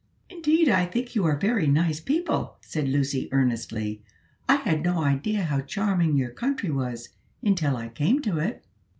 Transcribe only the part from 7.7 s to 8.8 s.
I came to it."